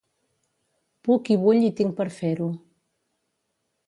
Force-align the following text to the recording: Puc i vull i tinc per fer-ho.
Puc 1.07 1.29
i 1.35 1.37
vull 1.43 1.67
i 1.67 1.71
tinc 1.81 1.93
per 1.99 2.07
fer-ho. 2.15 2.47